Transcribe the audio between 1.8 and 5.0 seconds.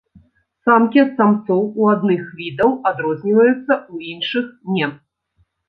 у адных відаў адрозніваюцца, у іншых не.